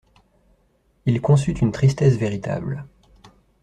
Il 1.05 1.21
conçut 1.21 1.51
une 1.53 1.71
tristesse 1.71 2.15
véritable. 2.15 2.87